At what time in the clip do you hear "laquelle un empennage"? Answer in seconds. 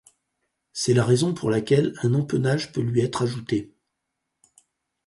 1.51-2.71